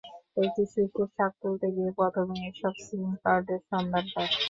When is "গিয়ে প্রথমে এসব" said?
1.75-2.73